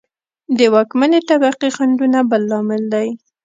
[0.57, 3.07] د واکمنې طبقې خنډونه بل لامل دی